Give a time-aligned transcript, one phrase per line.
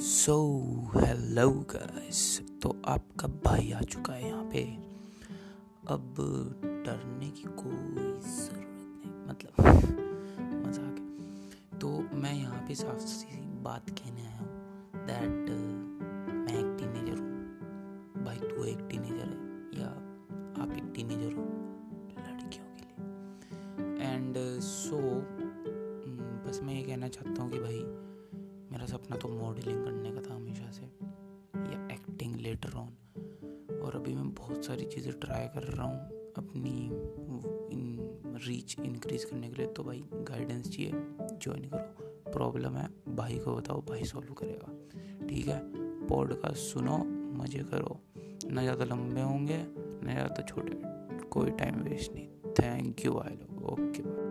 [0.00, 0.34] So
[0.96, 2.20] hello guys
[2.62, 4.62] तो आपका भाई आ चुका है यहाँ पे।
[5.92, 6.14] अब
[6.86, 9.54] डरने की कोई ज़रूरत नहीं मतलब
[10.66, 11.88] मज़ाक तो
[12.22, 14.48] मैं यहाँ पे साफ़ सी बात कहने आया हूँ
[15.06, 15.50] दैट
[16.30, 19.88] मैं एक टीनेजर हूँ। भाई तू एक टीनेजर है या
[20.62, 21.44] आप एक टीनेजर हो?
[22.18, 25.00] लड़कियों के लिए। एंड सो so,
[26.46, 27.84] बस मैं ये कहना चाहता हूँ कि भाई
[28.80, 30.84] मेरा सपना तो मॉडलिंग करने का था हमेशा से,
[31.64, 32.88] या एक्टिंग लेटर ऑन
[33.78, 36.70] और अभी मैं बहुत सारी चीज़ें ट्राई कर रहा हूँ अपनी,
[37.72, 43.38] इन रीच इंक्रीज करने के लिए। तो भाई गाइडेंस चाहिए ज्वाइन करो। प्रॉब्लम है, भाई
[43.38, 45.60] को बताओ, भाई सॉल्व करेगा। ठीक है
[46.06, 46.96] पॉडकास्ट सुनो,
[47.42, 48.00] मज़े करो।
[48.46, 50.82] ना ज़्यादा लंबे होंगे, ना ज़्यादा छोटे।
[51.28, 52.28] कोई टाइम वेस्ट नहीं।
[52.60, 54.29] थैंक यू आई लोग ओके बाय